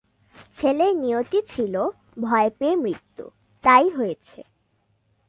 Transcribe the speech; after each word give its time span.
ছেলের 0.57 0.93
নিয়তি 0.95 1.39
ছিল 1.49 1.75
ভয় 2.17 2.49
পেয়ে 2.49 2.75
মৃত্যু-তাই 2.75 3.85
হয়েছে। 3.89 4.39